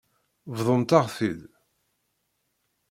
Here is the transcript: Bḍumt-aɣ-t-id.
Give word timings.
Bḍumt-aɣ-t-id. 0.57 1.39